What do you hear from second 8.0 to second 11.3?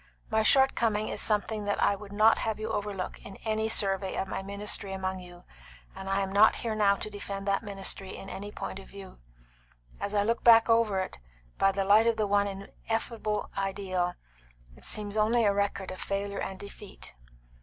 in any point of view. As I look back over it,